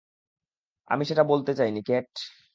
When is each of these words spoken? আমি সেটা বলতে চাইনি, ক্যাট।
আমি 0.87 1.03
সেটা 1.05 1.23
বলতে 1.23 1.51
চাইনি, 1.55 1.79
ক্যাট। 1.81 2.09